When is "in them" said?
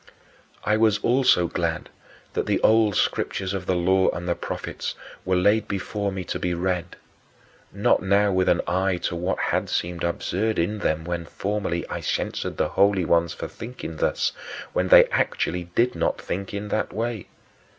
10.57-11.05